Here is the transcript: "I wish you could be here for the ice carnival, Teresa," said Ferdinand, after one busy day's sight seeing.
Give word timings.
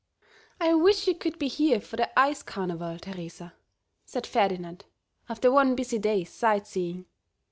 "I 0.59 0.73
wish 0.73 1.05
you 1.05 1.13
could 1.13 1.37
be 1.37 1.47
here 1.47 1.79
for 1.79 1.95
the 1.95 2.09
ice 2.19 2.41
carnival, 2.41 2.97
Teresa," 2.97 3.53
said 4.03 4.25
Ferdinand, 4.25 4.85
after 5.29 5.51
one 5.51 5.75
busy 5.75 5.99
day's 5.99 6.31
sight 6.31 6.65
seeing. 6.65 7.05